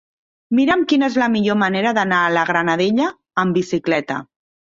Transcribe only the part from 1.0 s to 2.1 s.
és la millor manera